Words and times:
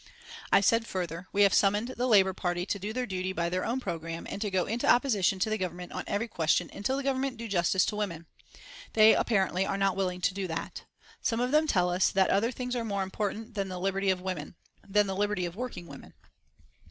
I 0.51 0.61
said 0.61 0.87
further: 0.87 1.27
"We 1.31 1.43
have 1.43 1.53
summoned 1.53 1.89
the 1.89 2.07
Labour 2.07 2.33
Party 2.33 2.65
to 2.65 2.79
do 2.79 2.91
their 2.91 3.05
duty 3.05 3.33
by 3.33 3.49
their 3.49 3.63
own 3.63 3.79
programme, 3.79 4.25
and 4.27 4.41
to 4.41 4.49
go 4.49 4.65
into 4.65 4.89
opposition 4.91 5.37
to 5.37 5.49
the 5.51 5.59
Government 5.59 5.91
on 5.91 6.05
every 6.07 6.27
question 6.27 6.71
until 6.73 6.97
the 6.97 7.03
Government 7.03 7.37
do 7.37 7.47
justice 7.47 7.85
to 7.85 7.95
women. 7.95 8.25
They 8.93 9.13
apparently 9.13 9.63
are 9.63 9.77
not 9.77 9.95
willing 9.95 10.19
to 10.21 10.33
do 10.33 10.47
that. 10.47 10.85
Some 11.21 11.39
of 11.39 11.51
them 11.51 11.67
tell 11.67 11.91
us 11.91 12.09
that 12.09 12.31
other 12.31 12.51
things 12.51 12.75
are 12.75 12.83
more 12.83 13.03
important 13.03 13.53
than 13.53 13.67
the 13.67 13.79
liberty 13.79 14.09
of 14.09 14.21
women 14.21 14.55
than 14.89 15.05
the 15.05 15.15
liberty 15.15 15.45
of 15.45 15.55
working 15.55 15.85
women. 15.85 16.15